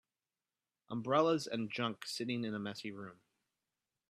Umbrellas 0.89 1.45
and 1.45 1.69
junk 1.71 2.07
sitting 2.07 2.43
in 2.43 2.55
a 2.55 2.59
messy 2.59 2.89
room 2.91 3.21